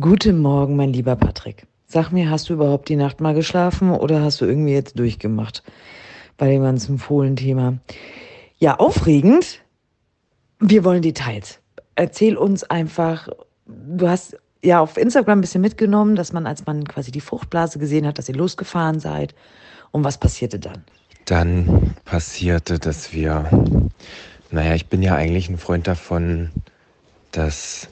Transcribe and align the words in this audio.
Guten 0.00 0.38
Morgen, 0.38 0.74
mein 0.76 0.94
lieber 0.94 1.16
Patrick. 1.16 1.66
Sag 1.86 2.12
mir, 2.12 2.30
hast 2.30 2.48
du 2.48 2.54
überhaupt 2.54 2.88
die 2.88 2.96
Nacht 2.96 3.20
mal 3.20 3.34
geschlafen 3.34 3.90
oder 3.90 4.22
hast 4.22 4.40
du 4.40 4.46
irgendwie 4.46 4.72
jetzt 4.72 4.98
durchgemacht 4.98 5.62
bei 6.38 6.48
dem 6.48 6.62
ganzen 6.62 6.98
Fohlen-Thema? 6.98 7.76
Ja, 8.56 8.76
aufregend. 8.76 9.60
Wir 10.58 10.84
wollen 10.84 11.02
Details. 11.02 11.60
Erzähl 11.94 12.38
uns 12.38 12.64
einfach, 12.64 13.28
du 13.66 14.08
hast 14.08 14.38
ja 14.62 14.80
auf 14.80 14.96
Instagram 14.96 15.40
ein 15.40 15.40
bisschen 15.42 15.60
mitgenommen, 15.60 16.16
dass 16.16 16.32
man, 16.32 16.46
als 16.46 16.64
man 16.64 16.88
quasi 16.88 17.10
die 17.10 17.20
Fruchtblase 17.20 17.78
gesehen 17.78 18.06
hat, 18.06 18.16
dass 18.16 18.30
ihr 18.30 18.34
losgefahren 18.34 18.98
seid. 18.98 19.34
Und 19.90 20.04
was 20.04 20.16
passierte 20.16 20.58
dann? 20.58 20.84
Dann 21.26 21.94
passierte, 22.06 22.78
dass 22.78 23.12
wir, 23.12 23.46
naja, 24.50 24.74
ich 24.74 24.86
bin 24.86 25.02
ja 25.02 25.16
eigentlich 25.16 25.50
ein 25.50 25.58
Freund 25.58 25.86
davon, 25.86 26.50
dass 27.30 27.91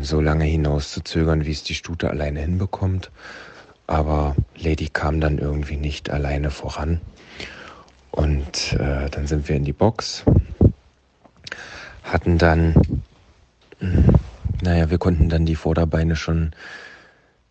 so 0.00 0.20
lange 0.20 0.44
hinaus 0.44 0.92
zu 0.92 1.02
zögern, 1.02 1.44
wie 1.44 1.52
es 1.52 1.62
die 1.62 1.74
Stute 1.74 2.10
alleine 2.10 2.40
hinbekommt. 2.40 3.10
Aber 3.86 4.34
Lady 4.56 4.88
kam 4.88 5.20
dann 5.20 5.38
irgendwie 5.38 5.76
nicht 5.76 6.10
alleine 6.10 6.50
voran. 6.50 7.00
Und 8.10 8.72
äh, 8.74 9.10
dann 9.10 9.26
sind 9.26 9.48
wir 9.48 9.56
in 9.56 9.64
die 9.64 9.72
Box, 9.72 10.24
hatten 12.04 12.38
dann, 12.38 13.02
naja, 14.62 14.88
wir 14.88 14.98
konnten 14.98 15.28
dann 15.28 15.46
die 15.46 15.56
Vorderbeine 15.56 16.14
schon 16.14 16.52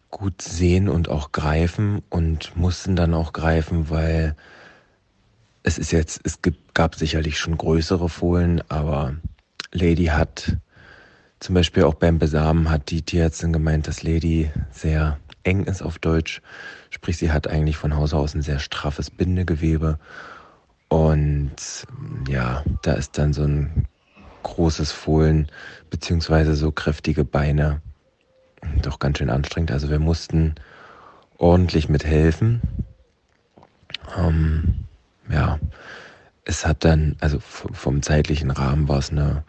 gut 0.10 0.42
sehen 0.42 0.88
und 0.88 1.10
auch 1.10 1.32
greifen 1.32 2.02
und 2.10 2.56
mussten 2.56 2.96
dann 2.96 3.14
auch 3.14 3.34
greifen, 3.34 3.90
weil 3.90 4.36
es 5.64 5.78
ist 5.78 5.92
jetzt, 5.92 6.22
es 6.24 6.42
gibt, 6.42 6.74
gab 6.74 6.96
sicherlich 6.96 7.38
schon 7.40 7.58
größere 7.58 8.08
Fohlen, 8.10 8.62
aber 8.70 9.16
Lady 9.72 10.06
hat 10.06 10.58
zum 11.44 11.56
Beispiel 11.56 11.84
auch 11.84 11.96
beim 11.96 12.20
Besamen 12.20 12.70
hat 12.70 12.90
die 12.90 13.02
Tierärztin 13.02 13.52
gemeint, 13.52 13.90
dass 13.90 14.02
Lady 14.02 14.50
sehr 14.72 15.20
eng 15.44 15.66
ist 15.66 15.82
auf 15.82 16.00
Deutsch. 16.00 16.42
Sprich, 16.90 17.18
sie 17.18 17.34
hat 17.34 17.50
eigentlich 17.50 17.76
von 17.76 17.98
Hause 17.98 18.16
aus 18.16 18.34
ein 18.34 18.42
sehr 18.42 18.60
straffes 18.60 19.12
Bindegewebe. 19.12 20.00
Und 20.88 21.86
ja, 22.30 22.64
da 22.84 22.94
ist 22.94 23.18
dann 23.18 23.34
so 23.34 23.44
ein 23.44 23.88
großes 24.44 24.94
Fohlen 24.94 25.50
beziehungsweise 25.90 26.56
so 26.56 26.72
kräftige 26.72 27.26
Beine 27.26 27.82
doch 28.82 29.00
ganz 29.00 29.18
schön 29.18 29.30
anstrengend. 29.30 29.74
Also 29.74 29.90
wir 29.90 30.00
mussten 30.00 30.56
ordentlich 31.38 31.90
mithelfen. 31.90 32.62
Ähm, 34.18 34.86
ja, 35.30 35.60
es 36.46 36.66
hat 36.66 36.86
dann, 36.86 37.18
also 37.20 37.40
vom 37.42 38.02
zeitlichen 38.02 38.50
Rahmen 38.50 38.88
war 38.88 39.00
es 39.00 39.12
eine 39.12 39.44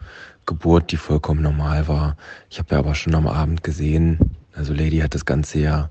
Geburt, 0.45 0.91
die 0.91 0.97
vollkommen 0.97 1.41
normal 1.41 1.87
war. 1.87 2.17
Ich 2.49 2.59
habe 2.59 2.75
ja 2.75 2.79
aber 2.79 2.95
schon 2.95 3.15
am 3.15 3.27
Abend 3.27 3.63
gesehen, 3.63 4.35
also 4.53 4.73
Lady 4.73 4.99
hat 4.99 5.15
das 5.15 5.25
Ganze 5.25 5.59
ja 5.59 5.89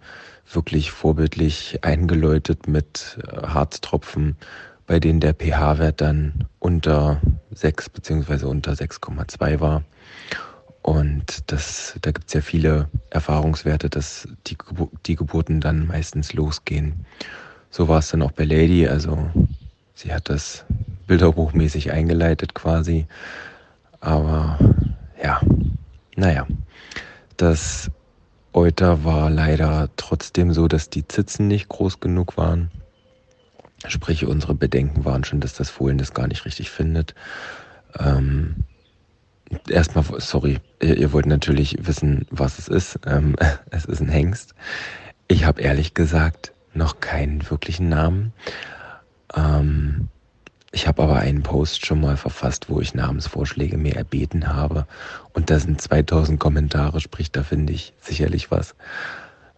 wirklich 0.50 0.90
vorbildlich 0.90 1.78
eingeläutet 1.82 2.66
mit 2.68 3.18
äh, 3.26 3.46
Harztropfen, 3.46 4.36
bei 4.86 5.00
denen 5.00 5.20
der 5.20 5.34
pH-Wert 5.34 6.00
dann 6.00 6.46
unter 6.58 7.20
6 7.52 7.90
bzw. 7.90 8.46
unter 8.46 8.72
6,2 8.72 9.60
war. 9.60 9.82
Und 10.82 11.50
das, 11.50 11.94
da 12.02 12.10
gibt 12.10 12.28
es 12.28 12.34
ja 12.34 12.42
viele 12.42 12.88
Erfahrungswerte, 13.08 13.88
dass 13.88 14.28
die, 14.46 14.56
die 15.06 15.16
Geburten 15.16 15.60
dann 15.60 15.86
meistens 15.86 16.34
losgehen. 16.34 17.06
So 17.70 17.88
war 17.88 18.00
es 18.00 18.10
dann 18.10 18.20
auch 18.20 18.32
bei 18.32 18.44
Lady. 18.44 18.86
Also 18.86 19.30
sie 19.94 20.12
hat 20.12 20.28
das 20.28 20.66
bilderbuchmäßig 21.06 21.90
eingeleitet 21.90 22.54
quasi. 22.54 23.06
Aber 24.04 24.58
ja, 25.22 25.40
naja, 26.14 26.46
das 27.38 27.90
Euter 28.52 29.02
war 29.02 29.30
leider 29.30 29.88
trotzdem 29.96 30.52
so, 30.52 30.68
dass 30.68 30.90
die 30.90 31.08
Zitzen 31.08 31.48
nicht 31.48 31.70
groß 31.70 32.00
genug 32.00 32.36
waren. 32.36 32.70
Sprich, 33.86 34.26
unsere 34.26 34.54
Bedenken 34.54 35.06
waren 35.06 35.24
schon, 35.24 35.40
dass 35.40 35.54
das 35.54 35.70
Fohlen 35.70 35.96
das 35.96 36.12
gar 36.12 36.28
nicht 36.28 36.44
richtig 36.44 36.70
findet. 36.70 37.14
Ähm, 37.98 38.56
erstmal, 39.70 40.04
sorry, 40.20 40.58
ihr, 40.82 40.98
ihr, 40.98 41.12
wollt 41.14 41.26
natürlich 41.26 41.78
wissen, 41.80 42.26
was 42.30 42.58
es 42.58 42.68
ist. 42.68 43.00
Ähm, 43.06 43.36
es 43.70 43.86
ist 43.86 44.00
ein 44.00 44.08
Hengst. 44.10 44.54
Ich 45.28 45.46
habe 45.46 45.62
ehrlich 45.62 45.94
gesagt 45.94 46.52
noch 46.74 47.00
keinen 47.00 47.48
wirklichen 47.48 47.88
Namen. 47.88 48.34
Ähm, 49.34 50.08
ich 50.74 50.88
habe 50.88 51.04
aber 51.04 51.16
einen 51.16 51.44
Post 51.44 51.86
schon 51.86 52.00
mal 52.00 52.16
verfasst, 52.16 52.68
wo 52.68 52.80
ich 52.80 52.94
Namensvorschläge 52.94 53.76
mir 53.76 53.94
erbeten 53.94 54.48
habe. 54.48 54.86
Und 55.32 55.48
da 55.48 55.60
sind 55.60 55.80
2000 55.80 56.40
Kommentare, 56.40 57.00
sprich, 57.00 57.30
da 57.30 57.44
finde 57.44 57.72
ich 57.72 57.92
sicherlich 58.00 58.50
was. 58.50 58.74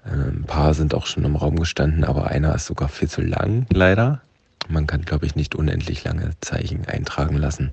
Ähm, 0.05 0.43
ein 0.43 0.45
paar 0.45 0.75
sind 0.75 0.95
auch 0.95 1.07
schon 1.07 1.25
im 1.25 1.37
Raum 1.37 1.59
gestanden, 1.59 2.05
aber 2.05 2.27
einer 2.27 2.55
ist 2.55 2.67
sogar 2.67 2.89
viel 2.91 3.09
zu 3.09 3.23
lang, 3.23 3.67
leider. 3.73 4.21
Man 4.69 4.87
kann, 4.87 5.07
glaube 5.07 5.25
ich, 5.25 5.35
nicht 5.37 5.55
unendlich 5.55 6.05
lange 6.05 6.33
Zeichen 6.43 6.87
eintragen 6.87 7.39
lassen. 7.39 7.73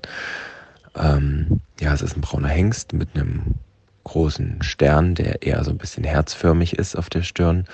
Ähm, 0.96 1.60
ja, 1.78 1.92
es 1.92 2.00
ist 2.00 2.16
ein 2.16 2.22
brauner 2.22 2.48
Hengst 2.48 2.94
mit 2.94 3.10
einem 3.14 3.56
großen 4.04 4.62
Stern, 4.62 5.14
der 5.16 5.42
eher 5.42 5.62
so 5.64 5.70
ein 5.70 5.78
bisschen 5.78 6.04
herzförmig 6.04 6.78
ist 6.78 6.96
auf 6.96 7.10
der 7.10 7.22
Stirn 7.22 7.66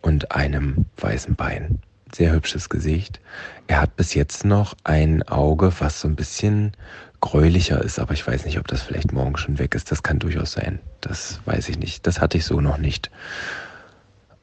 und 0.00 0.32
einem 0.32 0.86
weißen 0.96 1.34
Bein 1.34 1.80
sehr 2.14 2.32
hübsches 2.32 2.68
Gesicht. 2.68 3.20
Er 3.66 3.80
hat 3.80 3.96
bis 3.96 4.14
jetzt 4.14 4.44
noch 4.44 4.74
ein 4.84 5.22
Auge, 5.24 5.72
was 5.78 6.00
so 6.00 6.08
ein 6.08 6.16
bisschen 6.16 6.72
gräulicher 7.20 7.82
ist, 7.82 7.98
aber 7.98 8.14
ich 8.14 8.26
weiß 8.26 8.44
nicht, 8.44 8.58
ob 8.58 8.68
das 8.68 8.82
vielleicht 8.82 9.12
morgen 9.12 9.36
schon 9.36 9.58
weg 9.58 9.74
ist. 9.74 9.90
Das 9.90 10.02
kann 10.02 10.18
durchaus 10.18 10.52
sein. 10.52 10.78
Das 11.00 11.40
weiß 11.44 11.68
ich 11.68 11.78
nicht. 11.78 12.06
Das 12.06 12.20
hatte 12.20 12.38
ich 12.38 12.44
so 12.44 12.60
noch 12.60 12.78
nicht. 12.78 13.10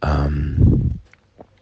Ähm 0.02 1.00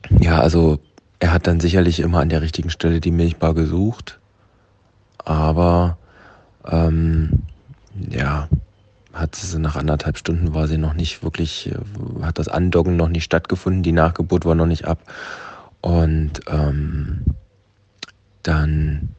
ja, 0.09 0.40
also 0.40 0.80
er 1.19 1.31
hat 1.31 1.47
dann 1.47 1.59
sicherlich 1.59 2.00
immer 2.00 2.19
an 2.19 2.30
der 2.30 2.42
richtigen 2.42 2.69
Stelle 2.69 3.00
die 3.00 3.12
Milchbar 3.12 3.53
gesucht, 3.53 4.19
aber 5.19 5.97
ähm, 6.66 7.44
ja, 8.09 8.50
hat 9.13 9.36
sie 9.36 9.59
nach 9.59 9.75
anderthalb 9.75 10.18
Stunden 10.18 10.53
war 10.53 10.68
sie 10.68 10.78
noch 10.78 10.94
nicht 10.94 11.24
wirklich, 11.24 11.72
äh, 11.72 12.24
hat 12.24 12.40
das 12.40 12.47
Andocken 12.47 12.97
noch 12.97 13.09
nicht 13.09 13.24
stattgefunden, 13.24 13.84
die 13.84 13.92
Nachgeburt 13.92 14.44
war 14.46 14.56
noch 14.56 14.66
nicht 14.66 14.86
ab 14.86 15.00
und 15.83 16.39
ähm, 16.47 17.25
dann 18.41 19.09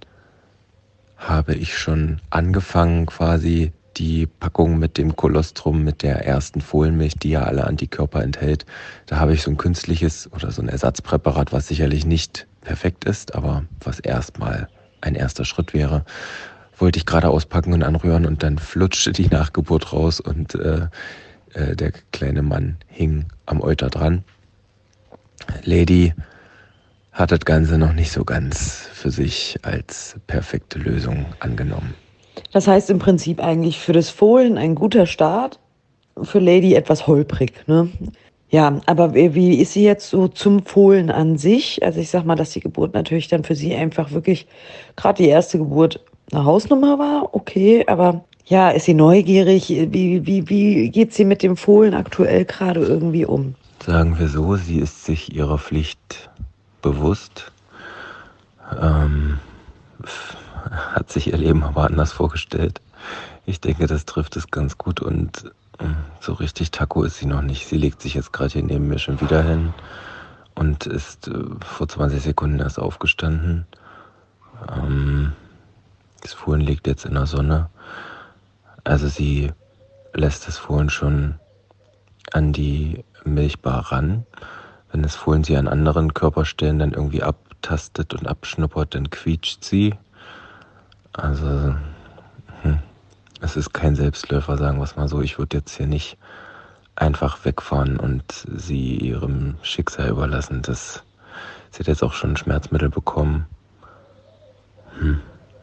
habe 1.19 1.55
ich 1.55 1.77
schon 1.77 2.23
angefangen, 2.31 3.05
quasi 3.05 3.73
die 3.99 4.27
Packung 4.27 4.79
mit 4.79 4.97
dem 4.97 5.15
Kolostrum, 5.15 5.85
mit 5.85 6.03
der 6.03 6.25
ersten 6.25 6.63
Fohlenmilch, 6.63 7.19
die 7.19 7.31
ja 7.31 7.43
alle 7.43 7.65
Antikörper 7.67 8.23
enthält. 8.23 8.65
Da 9.05 9.19
habe 9.19 9.35
ich 9.35 9.43
so 9.43 9.51
ein 9.51 9.59
künstliches 9.59 10.33
oder 10.33 10.51
so 10.51 10.63
ein 10.63 10.69
Ersatzpräparat, 10.69 11.53
was 11.53 11.69
sicherlich 11.69 12.07
nicht 12.07 12.47
perfekt 12.63 13.05
ist, 13.05 13.35
aber 13.35 13.65
was 13.81 14.01
erstmal 14.01 14.69
ein 15.03 15.17
erster 15.17 15.45
Schritt 15.45 15.75
wäre. 15.75 16.07
Wollte 16.79 16.99
ich 16.99 17.05
gerade 17.05 17.29
auspacken 17.29 17.75
und 17.75 17.83
anrühren 17.83 18.25
und 18.25 18.43
dann 18.43 18.57
flutschte 18.57 19.13
die 19.13 19.29
Nachgeburt 19.29 19.93
raus 19.93 20.19
und 20.19 20.55
äh, 20.55 20.89
äh, 21.53 21.77
der 21.77 21.93
kleine 22.11 22.41
Mann 22.41 22.79
hing 22.89 23.27
am 23.45 23.61
Euter 23.61 23.91
dran. 23.91 24.25
Lady 25.63 26.15
hat 27.15 27.31
das 27.31 27.41
Ganze 27.41 27.79
noch 27.79 27.93
nicht 27.93 28.11
so 28.11 28.25
ganz 28.25 28.89
für 28.93 29.11
sich 29.11 29.57
als 29.63 30.17
perfekte 30.27 30.79
Lösung 30.79 31.27
angenommen. 31.39 31.95
Das 32.53 32.67
heißt 32.67 32.91
im 32.91 32.99
Prinzip 32.99 33.43
eigentlich 33.43 33.79
für 33.79 33.93
das 33.93 34.11
Fohlen 34.11 34.59
ein 34.59 34.75
guter 34.75 35.07
Start, 35.07 35.61
für 36.21 36.41
Lady 36.41 36.75
etwas 36.75 37.07
holprig. 37.07 37.53
Ne? 37.67 37.89
Ja, 38.51 38.81
aber 38.87 39.15
wie 39.15 39.61
ist 39.61 39.73
sie 39.73 39.85
jetzt 39.85 40.11
so 40.11 40.29
zum 40.29 40.65
Fohlen 40.65 41.11
an 41.11 41.39
sich? 41.39 41.83
Also 41.85 42.01
ich 42.01 42.11
sag 42.11 42.25
mal, 42.25 42.37
dass 42.37 42.51
die 42.51 42.61
Geburt 42.61 42.95
natürlich 42.95 43.29
dann 43.29 43.45
für 43.45 43.55
sie 43.55 43.75
einfach 43.75 44.11
wirklich 44.13 44.47
gerade 44.97 45.23
die 45.23 45.29
erste 45.29 45.59
Geburt 45.59 46.01
eine 46.33 46.45
Hausnummer 46.45 46.99
war, 46.99 47.35
okay, 47.35 47.85
aber 47.87 48.25
ja, 48.47 48.71
ist 48.71 48.85
sie 48.85 48.95
neugierig? 48.95 49.69
Wie, 49.69 50.27
wie, 50.27 50.49
wie 50.49 50.91
geht 50.91 51.15
sie 51.15 51.25
mit 51.25 51.43
dem 51.43 51.57
Fohlen 51.57 51.95
aktuell 51.95 52.45
gerade 52.45 52.81
irgendwie 52.81 53.25
um? 53.25 53.55
Sagen 53.85 54.19
wir 54.19 54.29
so, 54.29 54.57
sie 54.57 54.79
ist 54.79 55.05
sich 55.05 55.35
ihrer 55.35 55.59
Pflicht 55.59 56.31
bewusst. 56.85 57.51
Ähm, 58.79 59.41
hat 60.71 61.11
sich 61.11 61.29
ihr 61.29 61.39
Leben 61.39 61.65
aber 61.65 61.85
anders 61.85 62.13
vorgestellt. 62.13 62.81
Ich 63.47 63.61
denke, 63.61 63.87
das 63.87 64.05
trifft 64.05 64.37
es 64.37 64.51
ganz 64.51 64.77
gut 64.77 65.01
und 65.01 65.47
äh, 65.79 65.85
so 66.21 66.35
richtig 66.35 66.71
Taco 66.71 67.03
ist 67.03 67.17
sie 67.17 67.27
noch 67.27 67.43
nicht. 67.43 67.67
Sie 67.67 67.79
legt 67.79 68.03
sich 68.03 68.15
jetzt 68.15 68.33
gerade 68.33 68.53
hier 68.53 68.63
neben 68.63 68.87
mir 68.89 68.99
schon 68.99 69.21
wieder 69.21 69.43
hin 69.43 69.73
und 70.55 70.87
ist 70.87 71.29
äh, 71.29 71.45
vor 71.65 71.89
20 71.89 72.23
Sekunden 72.23 72.61
erst 72.61 72.79
aufgestanden. 72.79 73.67
Ähm, 74.71 75.33
das 76.21 76.35
Fohlen 76.35 76.61
liegt 76.61 76.87
jetzt 76.87 77.07
in 77.07 77.15
der 77.15 77.27
Sonne. 77.27 77.71
Also 78.85 79.09
sie 79.09 79.53
lässt 80.13 80.47
das 80.47 80.59
Fohlen 80.59 80.91
schon 80.91 81.37
an 82.33 82.53
die 82.53 83.05
Milchbar 83.25 83.93
ran. 83.93 84.27
Wenn 84.95 85.03
das 85.03 85.17
Fohlen 85.17 85.43
sie 85.43 85.57
an 85.57 85.67
anderen 85.67 86.15
Körperstellen 86.15 86.79
dann 86.79 86.93
irgendwie 86.93 87.25
abtastet 87.25 88.15
und 88.15 88.29
abschnuppert, 88.29 88.95
dann 88.95 89.11
quietscht 89.11 89.65
sie. 89.65 89.97
Also, 91.13 91.75
hm, 92.63 92.79
es 93.41 93.57
ist 93.57 93.75
kein 93.75 93.97
Selbstläufer, 93.97 94.57
sagen 94.57 94.79
wir 94.79 94.85
es 94.85 94.95
mal 94.95 95.09
so. 95.09 95.21
Ich 95.21 95.37
würde 95.37 95.57
jetzt 95.57 95.77
hier 95.77 95.89
nicht 95.89 96.17
einfach 96.95 97.45
wegfahren 97.45 97.99
und 97.99 98.47
sie 98.55 98.97
ihrem 98.97 99.57
Schicksal 99.63 100.11
überlassen. 100.11 100.63
Das, 100.63 101.03
sie 101.73 101.81
hat 101.81 101.89
jetzt 101.89 102.05
auch 102.05 102.13
schon 102.13 102.37
Schmerzmittel 102.37 102.89
bekommen. 102.89 103.47
Hm, 105.01 105.21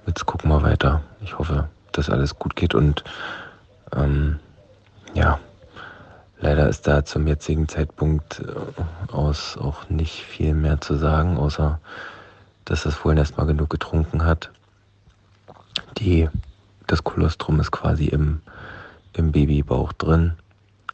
jetzt 0.08 0.26
gucken 0.26 0.50
wir 0.50 0.62
weiter. 0.62 1.04
Ich 1.22 1.40
hoffe, 1.40 1.70
dass 1.94 2.10
alles 2.10 2.38
gut 2.38 2.58
geht 2.58 2.76
und 2.76 3.06
ähm, 3.96 4.42
ja, 5.14 5.40
leider 6.42 6.68
ist 6.68 6.88
da 6.88 7.06
zum 7.06 7.28
jetzigen 7.28 7.68
Zeitpunkt 7.68 8.40
äh, 8.42 9.12
aus 9.14 9.58
auch 9.58 9.90
nicht 9.90 10.24
viel 10.24 10.54
mehr 10.54 10.82
zu 10.82 10.96
sagen, 10.96 11.38
außer 11.38 11.80
dass 12.66 12.84
das 12.84 12.96
Fohlen 12.96 13.18
erstmal 13.18 13.48
genug 13.48 13.70
getrunken 13.70 14.26
hat. 14.26 14.52
Die, 15.98 16.30
das 16.88 17.04
Kolostrum 17.04 17.60
ist 17.60 17.72
quasi 17.72 18.06
im, 18.06 18.42
im 19.14 19.32
Babybauch 19.32 19.94
drin. 19.94 20.34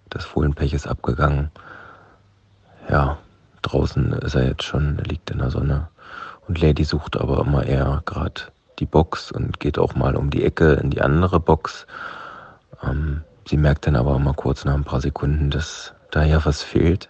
Das 0.10 0.26
Fohlenpech 0.26 0.74
ist 0.74 0.88
abgegangen. 0.88 1.52
Ja, 2.90 3.18
draußen 3.62 4.14
ist 4.14 4.36
er 4.36 4.48
jetzt 4.48 4.64
schon, 4.64 4.98
liegt 5.00 5.30
in 5.30 5.40
der 5.40 5.52
Sonne. 5.52 5.90
Und 6.48 6.62
Lady 6.62 6.84
sucht 6.84 7.18
aber 7.18 7.42
immer 7.42 7.66
eher 7.66 8.02
gerade 8.06 8.42
die 8.80 8.86
Box 8.86 9.32
und 9.32 9.60
geht 9.60 9.78
auch 9.78 9.96
mal 9.96 10.16
um 10.16 10.30
die 10.30 10.44
Ecke 10.44 10.74
in 10.74 10.90
die 10.90 11.02
andere 11.02 11.40
Box. 11.40 11.86
Ähm, 12.82 13.24
sie 13.48 13.58
merkt 13.58 13.88
dann 13.88 13.96
aber 13.96 14.16
immer 14.16 14.34
kurz 14.34 14.66
nach 14.66 14.76
ein 14.76 14.84
paar 14.84 15.02
Sekunden, 15.02 15.50
dass 15.50 15.94
da 16.12 16.24
ja 16.24 16.44
was 16.46 16.64
fehlt. 16.64 17.10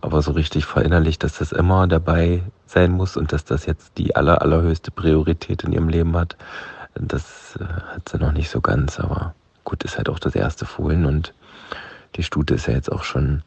Aber 0.00 0.22
so 0.22 0.32
richtig 0.32 0.64
verinnerlicht, 0.64 1.22
dass 1.22 1.38
das 1.38 1.52
immer 1.52 1.86
dabei 1.86 2.42
sein 2.66 2.92
muss 2.92 3.16
und 3.16 3.32
dass 3.32 3.44
das 3.44 3.66
jetzt 3.66 3.98
die 3.98 4.16
aller, 4.16 4.42
allerhöchste 4.42 4.90
Priorität 4.90 5.64
in 5.64 5.72
ihrem 5.72 5.88
Leben 5.88 6.16
hat, 6.16 6.36
das 6.94 7.56
äh, 7.60 7.64
hat 7.64 8.08
sie 8.08 8.18
noch 8.18 8.32
nicht 8.32 8.50
so 8.50 8.60
ganz. 8.60 8.98
Aber 8.98 9.34
gut, 9.64 9.84
ist 9.84 9.98
halt 9.98 10.08
auch 10.08 10.18
das 10.18 10.34
erste 10.34 10.66
Fohlen 10.66 11.04
und 11.04 11.34
die 12.16 12.22
Stute 12.22 12.54
ist 12.54 12.66
ja 12.66 12.74
jetzt 12.74 12.90
auch 12.90 13.04
schon 13.04 13.42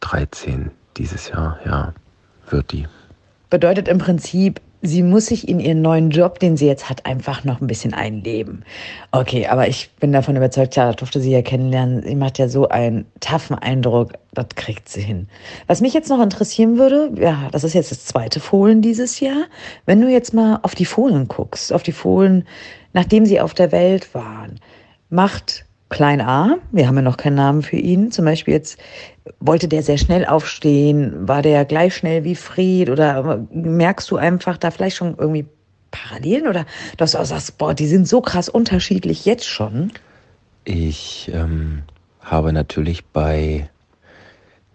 13 0.00 0.70
dieses 0.96 1.28
Jahr, 1.28 1.58
ja, 1.64 1.92
wird 2.48 2.72
die. 2.72 2.86
Bedeutet 3.50 3.88
im 3.88 3.98
Prinzip, 3.98 4.60
sie 4.84 5.02
muss 5.02 5.26
sich 5.26 5.48
in 5.48 5.60
ihren 5.60 5.82
neuen 5.82 6.10
Job, 6.10 6.38
den 6.38 6.56
sie 6.56 6.66
jetzt 6.66 6.88
hat, 6.90 7.06
einfach 7.06 7.42
noch 7.42 7.60
ein 7.60 7.66
bisschen 7.66 7.94
einleben. 7.94 8.64
Okay, 9.10 9.46
aber 9.46 9.66
ich 9.66 9.90
bin 9.98 10.12
davon 10.12 10.36
überzeugt, 10.36 10.76
ja, 10.76 10.92
durfte 10.92 11.20
sie 11.20 11.32
ja 11.32 11.42
kennenlernen. 11.42 12.02
Sie 12.02 12.14
macht 12.14 12.38
ja 12.38 12.48
so 12.48 12.68
einen 12.68 13.06
taffen 13.20 13.56
Eindruck, 13.58 14.12
das 14.32 14.46
kriegt 14.54 14.88
sie 14.88 15.00
hin. 15.00 15.28
Was 15.66 15.80
mich 15.80 15.94
jetzt 15.94 16.10
noch 16.10 16.22
interessieren 16.22 16.78
würde, 16.78 17.10
ja, 17.18 17.48
das 17.50 17.64
ist 17.64 17.72
jetzt 17.72 17.90
das 17.90 18.04
zweite 18.04 18.40
Fohlen 18.40 18.82
dieses 18.82 19.20
Jahr. 19.20 19.44
Wenn 19.86 20.00
du 20.00 20.08
jetzt 20.08 20.34
mal 20.34 20.60
auf 20.62 20.74
die 20.74 20.84
Fohlen 20.84 21.28
guckst, 21.28 21.72
auf 21.72 21.82
die 21.82 21.92
Fohlen, 21.92 22.46
nachdem 22.92 23.24
sie 23.24 23.40
auf 23.40 23.54
der 23.54 23.72
Welt 23.72 24.14
waren, 24.14 24.60
macht 25.08 25.64
Klein 25.90 26.20
A, 26.20 26.56
wir 26.72 26.86
haben 26.88 26.96
ja 26.96 27.02
noch 27.02 27.16
keinen 27.16 27.36
Namen 27.36 27.62
für 27.62 27.76
ihn, 27.76 28.10
zum 28.10 28.24
Beispiel 28.24 28.54
jetzt 28.54 28.78
wollte 29.40 29.68
der 29.68 29.82
sehr 29.82 29.98
schnell 29.98 30.24
aufstehen, 30.24 31.28
war 31.28 31.42
der 31.42 31.64
gleich 31.64 31.94
schnell 31.94 32.24
wie 32.24 32.34
Fried 32.34 32.90
oder 32.90 33.46
merkst 33.52 34.10
du 34.10 34.16
einfach 34.16 34.56
da 34.56 34.70
vielleicht 34.70 34.96
schon 34.96 35.16
irgendwie 35.18 35.46
Parallelen 35.90 36.48
oder 36.48 36.66
dass 36.96 37.12
du 37.12 37.18
auch 37.18 37.24
sagst, 37.24 37.56
boah, 37.58 37.74
die 37.74 37.86
sind 37.86 38.08
so 38.08 38.20
krass 38.20 38.48
unterschiedlich 38.48 39.24
jetzt 39.24 39.46
schon? 39.46 39.92
Ich 40.64 41.30
ähm, 41.32 41.82
habe 42.20 42.52
natürlich 42.52 43.04
bei 43.04 43.68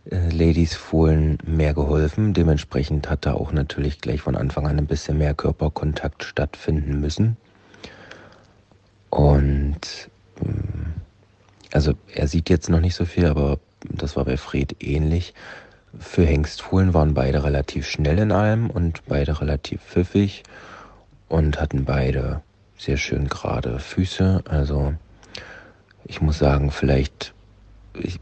äh, 0.09 0.29
Ladies 0.29 0.75
Fohlen 0.75 1.37
mehr 1.45 1.73
geholfen. 1.73 2.33
Dementsprechend 2.33 3.09
hat 3.09 3.25
da 3.25 3.33
auch 3.33 3.51
natürlich 3.51 3.99
gleich 3.99 4.21
von 4.21 4.35
Anfang 4.35 4.67
an 4.67 4.77
ein 4.77 4.87
bisschen 4.87 5.17
mehr 5.17 5.33
Körperkontakt 5.33 6.23
stattfinden 6.23 6.99
müssen. 6.99 7.37
Und 9.09 10.09
ähm, 10.43 10.88
also 11.71 11.93
er 12.13 12.27
sieht 12.27 12.49
jetzt 12.49 12.69
noch 12.69 12.79
nicht 12.79 12.95
so 12.95 13.05
viel, 13.05 13.25
aber 13.25 13.59
das 13.83 14.15
war 14.15 14.25
bei 14.25 14.37
Fred 14.37 14.75
ähnlich. 14.83 15.33
Für 15.97 16.25
Hengstfohlen 16.25 16.93
waren 16.93 17.13
beide 17.13 17.43
relativ 17.43 17.87
schnell 17.87 18.19
in 18.19 18.31
allem 18.31 18.69
und 18.69 19.05
beide 19.07 19.41
relativ 19.41 19.81
pfiffig 19.81 20.43
und 21.27 21.59
hatten 21.59 21.85
beide 21.85 22.41
sehr 22.77 22.97
schön 22.97 23.27
gerade 23.27 23.79
Füße. 23.79 24.43
Also 24.47 24.93
ich 26.05 26.21
muss 26.21 26.39
sagen, 26.39 26.71
vielleicht, 26.71 27.33
ich, 27.93 28.19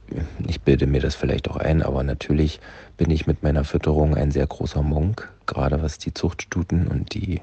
ich 0.47 0.61
bilde 0.61 0.87
mir 0.87 1.01
das 1.01 1.15
vielleicht 1.15 1.49
auch 1.49 1.57
ein, 1.57 1.81
aber 1.81 2.03
natürlich 2.03 2.59
bin 2.97 3.11
ich 3.11 3.27
mit 3.27 3.43
meiner 3.43 3.63
Fütterung 3.63 4.15
ein 4.15 4.31
sehr 4.31 4.47
großer 4.47 4.81
Monk, 4.81 5.31
gerade 5.45 5.81
was 5.81 5.97
die 5.97 6.13
Zuchtstuten 6.13 6.87
und 6.87 7.13
die 7.13 7.41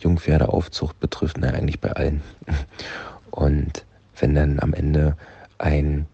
Jungpferdeaufzucht 0.00 0.98
betrifft, 1.00 1.36
na 1.38 1.48
eigentlich 1.48 1.80
bei 1.80 1.92
allen. 1.92 2.22
Und 3.30 3.84
wenn 4.20 4.34
dann 4.34 4.60
am 4.60 4.74
Ende 4.74 5.16
ein 5.64 6.06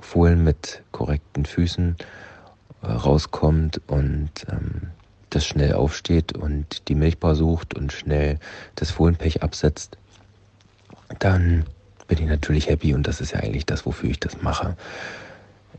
Fohlen 0.00 0.42
mit 0.42 0.82
korrekten 0.90 1.46
Füßen 1.46 1.96
äh, 2.82 2.86
rauskommt 2.86 3.80
und 3.86 4.30
ähm, 4.50 4.88
das 5.30 5.46
schnell 5.46 5.74
aufsteht 5.74 6.36
und 6.36 6.88
die 6.88 6.94
Milchbar 6.96 7.36
sucht 7.36 7.74
und 7.74 7.92
schnell 7.92 8.38
das 8.74 8.90
Fohlenpech 8.90 9.42
absetzt, 9.42 9.98
dann 11.20 11.64
bin 12.08 12.18
ich 12.18 12.26
natürlich 12.26 12.68
happy 12.68 12.92
und 12.94 13.06
das 13.06 13.20
ist 13.20 13.32
ja 13.32 13.40
eigentlich 13.40 13.66
das, 13.66 13.86
wofür 13.86 14.10
ich 14.10 14.18
das 14.18 14.42
mache. 14.42 14.76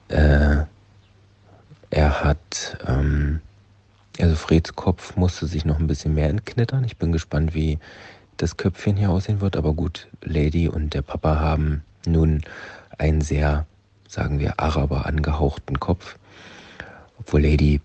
Äh, 0.07 0.63
er 1.89 2.23
hat, 2.23 2.77
ähm, 2.87 3.41
also 4.19 4.35
Freds 4.35 4.75
Kopf 4.75 5.17
musste 5.17 5.45
sich 5.45 5.65
noch 5.65 5.79
ein 5.79 5.87
bisschen 5.87 6.13
mehr 6.13 6.29
entknittern. 6.29 6.85
Ich 6.85 6.97
bin 6.97 7.11
gespannt, 7.11 7.53
wie 7.53 7.79
das 8.39 8.57
Köpfchen 8.57 8.97
hier 8.97 9.11
aussehen 9.11 9.41
wird. 9.41 9.55
Aber 9.55 9.73
gut, 9.73 10.07
Lady 10.23 10.67
und 10.67 10.93
der 10.93 11.01
Papa 11.01 11.39
haben 11.39 11.83
nun 12.05 12.41
einen 12.97 13.21
sehr, 13.21 13.65
sagen 14.07 14.39
wir, 14.39 14.59
Araber 14.59 15.05
angehauchten 15.05 15.79
Kopf. 15.79 16.17
Obwohl 17.19 17.41
Lady, 17.41 17.81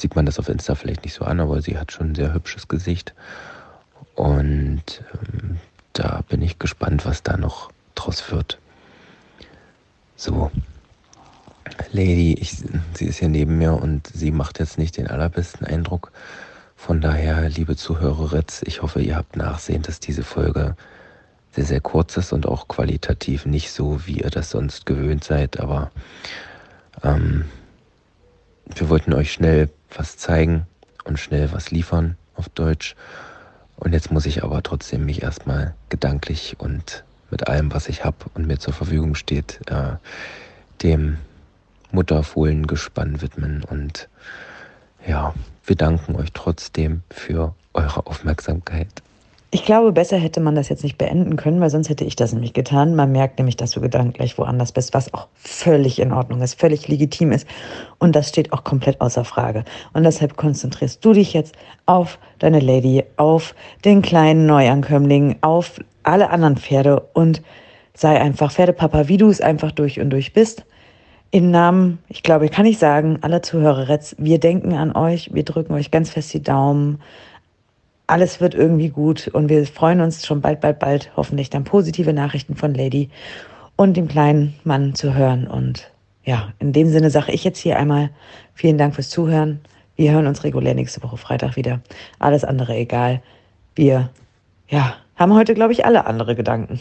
sieht 0.00 0.16
man 0.16 0.24
das 0.24 0.38
auf 0.38 0.48
Insta 0.48 0.74
vielleicht 0.74 1.04
nicht 1.04 1.14
so 1.14 1.24
an, 1.24 1.40
aber 1.40 1.60
sie 1.60 1.78
hat 1.78 1.92
schon 1.92 2.12
ein 2.12 2.14
sehr 2.14 2.32
hübsches 2.32 2.68
Gesicht. 2.68 3.12
Und 4.14 5.02
ähm, 5.14 5.58
da 5.92 6.22
bin 6.28 6.42
ich 6.42 6.58
gespannt, 6.58 7.04
was 7.04 7.22
da 7.22 7.36
noch 7.36 7.70
draus 7.94 8.30
wird. 8.30 8.58
So, 10.16 10.50
Lady, 11.90 12.34
ich, 12.34 12.62
sie 12.94 13.06
ist 13.06 13.18
hier 13.18 13.28
neben 13.28 13.58
mir 13.58 13.74
und 13.74 14.06
sie 14.06 14.30
macht 14.30 14.60
jetzt 14.60 14.78
nicht 14.78 14.96
den 14.96 15.08
allerbesten 15.08 15.66
Eindruck. 15.66 16.12
Von 16.76 17.00
daher, 17.00 17.48
liebe 17.48 17.76
Zuhörer, 17.76 18.42
ich 18.62 18.82
hoffe, 18.82 19.00
ihr 19.00 19.16
habt 19.16 19.36
Nachsehen, 19.36 19.82
dass 19.82 20.00
diese 20.00 20.24
Folge 20.24 20.76
sehr, 21.52 21.64
sehr 21.64 21.80
kurz 21.80 22.16
ist 22.16 22.32
und 22.32 22.46
auch 22.46 22.66
qualitativ 22.68 23.46
nicht 23.46 23.70
so, 23.70 24.06
wie 24.06 24.20
ihr 24.20 24.30
das 24.30 24.50
sonst 24.50 24.86
gewöhnt 24.86 25.22
seid. 25.22 25.60
Aber 25.60 25.90
ähm, 27.04 27.44
wir 28.74 28.88
wollten 28.88 29.12
euch 29.12 29.32
schnell 29.32 29.68
was 29.94 30.16
zeigen 30.16 30.66
und 31.04 31.18
schnell 31.18 31.52
was 31.52 31.70
liefern 31.70 32.16
auf 32.34 32.48
Deutsch. 32.48 32.96
Und 33.76 33.92
jetzt 33.92 34.10
muss 34.10 34.26
ich 34.26 34.42
aber 34.42 34.62
trotzdem 34.62 35.04
mich 35.04 35.22
erstmal 35.22 35.74
gedanklich 35.88 36.56
und 36.58 37.04
mit 37.30 37.48
allem, 37.48 37.72
was 37.72 37.88
ich 37.88 38.04
habe 38.04 38.16
und 38.34 38.46
mir 38.46 38.58
zur 38.58 38.72
Verfügung 38.72 39.14
steht, 39.14 39.60
äh, 39.70 39.96
dem 40.82 41.18
Mutterfohlengespann 41.90 43.20
widmen. 43.20 43.64
Und 43.64 44.08
ja, 45.06 45.34
wir 45.64 45.76
danken 45.76 46.16
euch 46.16 46.32
trotzdem 46.32 47.02
für 47.10 47.54
eure 47.74 48.06
Aufmerksamkeit. 48.06 49.02
Ich 49.54 49.66
glaube, 49.66 49.92
besser 49.92 50.16
hätte 50.16 50.40
man 50.40 50.54
das 50.54 50.70
jetzt 50.70 50.82
nicht 50.82 50.96
beenden 50.96 51.36
können, 51.36 51.60
weil 51.60 51.68
sonst 51.68 51.90
hätte 51.90 52.04
ich 52.04 52.16
das 52.16 52.32
nämlich 52.32 52.54
getan. 52.54 52.94
Man 52.94 53.12
merkt 53.12 53.36
nämlich, 53.36 53.58
dass 53.58 53.72
du 53.72 53.82
gedanklich 53.82 54.38
woanders 54.38 54.72
bist, 54.72 54.94
was 54.94 55.12
auch 55.12 55.28
völlig 55.34 55.98
in 55.98 56.10
Ordnung 56.10 56.40
ist, 56.40 56.58
völlig 56.58 56.88
legitim 56.88 57.32
ist. 57.32 57.46
Und 57.98 58.16
das 58.16 58.30
steht 58.30 58.54
auch 58.54 58.64
komplett 58.64 59.02
außer 59.02 59.26
Frage. 59.26 59.64
Und 59.92 60.04
deshalb 60.04 60.38
konzentrierst 60.38 61.04
du 61.04 61.12
dich 61.12 61.34
jetzt 61.34 61.54
auf 61.84 62.18
deine 62.38 62.60
Lady, 62.60 63.04
auf 63.18 63.54
den 63.84 64.00
kleinen 64.00 64.46
Neuankömmling, 64.46 65.36
auf 65.42 65.80
alle 66.02 66.30
anderen 66.30 66.56
Pferde 66.56 67.00
und 67.12 67.42
sei 67.92 68.18
einfach 68.18 68.52
Pferdepapa, 68.52 69.08
wie 69.08 69.18
du 69.18 69.28
es 69.28 69.42
einfach 69.42 69.70
durch 69.70 70.00
und 70.00 70.08
durch 70.08 70.32
bist. 70.32 70.64
Im 71.32 71.50
Namen, 71.50 71.98
ich 72.08 72.22
glaube, 72.22 72.48
kann 72.48 72.66
ich 72.66 72.78
sagen, 72.78 73.18
aller 73.22 73.42
Zuhörer, 73.42 73.98
wir 74.18 74.38
denken 74.38 74.74
an 74.74 74.94
euch, 74.94 75.34
wir 75.34 75.44
drücken 75.44 75.74
euch 75.74 75.90
ganz 75.90 76.10
fest 76.10 76.32
die 76.32 76.42
Daumen 76.42 77.00
alles 78.12 78.40
wird 78.42 78.54
irgendwie 78.54 78.90
gut 78.90 79.28
und 79.28 79.48
wir 79.48 79.66
freuen 79.66 80.02
uns 80.02 80.26
schon 80.26 80.42
bald, 80.42 80.60
bald, 80.60 80.78
bald 80.78 81.10
hoffentlich 81.16 81.48
dann 81.48 81.64
positive 81.64 82.12
Nachrichten 82.12 82.56
von 82.56 82.74
Lady 82.74 83.08
und 83.76 83.96
dem 83.96 84.06
kleinen 84.06 84.54
Mann 84.64 84.94
zu 84.94 85.14
hören. 85.14 85.46
Und 85.46 85.90
ja, 86.24 86.52
in 86.58 86.74
dem 86.74 86.90
Sinne 86.90 87.10
sage 87.10 87.32
ich 87.32 87.42
jetzt 87.42 87.58
hier 87.58 87.78
einmal 87.78 88.10
vielen 88.54 88.76
Dank 88.76 88.94
fürs 88.94 89.08
Zuhören. 89.08 89.60
Wir 89.96 90.12
hören 90.12 90.26
uns 90.26 90.44
regulär 90.44 90.74
nächste 90.74 91.02
Woche 91.02 91.16
Freitag 91.16 91.56
wieder. 91.56 91.80
Alles 92.18 92.44
andere 92.44 92.76
egal. 92.76 93.22
Wir, 93.74 94.10
ja, 94.68 94.96
haben 95.16 95.34
heute, 95.34 95.54
glaube 95.54 95.72
ich, 95.72 95.86
alle 95.86 96.04
andere 96.04 96.34
Gedanken. 96.34 96.80